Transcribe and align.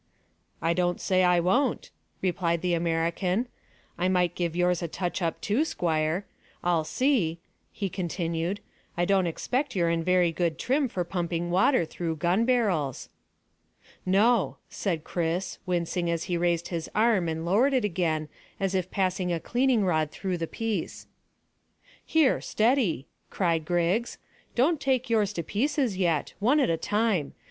"I 0.63 0.73
don't 0.73 0.99
say 0.99 1.21
I 1.23 1.39
won't," 1.39 1.91
replied 2.23 2.61
the 2.63 2.73
American. 2.73 3.45
"I 3.99 4.07
might 4.09 4.33
give 4.33 4.55
yours 4.55 4.81
a 4.81 4.87
touch 4.87 5.21
up 5.21 5.39
too, 5.41 5.63
squire. 5.63 6.25
I'll 6.63 6.83
see," 6.85 7.37
he 7.71 7.87
continued. 7.87 8.61
"I 8.97 9.05
don't 9.05 9.27
expect 9.27 9.75
you're 9.75 9.91
in 9.91 10.03
very 10.03 10.31
good 10.31 10.57
trim 10.57 10.87
for 10.87 11.03
pumping 11.03 11.51
water 11.51 11.85
through 11.85 12.15
gun 12.15 12.45
barrels." 12.45 13.09
"No," 14.03 14.57
said 14.69 15.03
Chris, 15.03 15.59
wincing 15.67 16.09
as 16.09 16.23
he 16.23 16.35
raised 16.35 16.69
his 16.69 16.89
arm 16.95 17.27
and 17.27 17.45
lowered 17.45 17.75
it 17.75 17.85
again 17.85 18.27
as 18.59 18.73
if 18.73 18.89
passing 18.89 19.31
a 19.31 19.39
cleaning 19.39 19.85
rod 19.85 20.09
through 20.09 20.39
the 20.39 20.47
piece. 20.47 21.05
"Here, 22.03 22.41
steady!" 22.41 23.05
cried 23.29 23.65
Griggs. 23.65 24.17
"Don't 24.55 24.81
take 24.81 25.11
yours 25.11 25.31
to 25.33 25.43
pieces 25.43 25.95
yet. 25.95 26.33
One 26.39 26.59
at 26.59 26.71
a 26.71 26.75
time. 26.77 27.35